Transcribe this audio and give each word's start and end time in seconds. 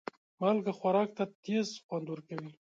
مالګه 0.39 0.73
خوراک 0.79 1.09
ته 1.17 1.23
تیز 1.43 1.67
خوند 1.85 2.05
ورکوي. 2.09 2.51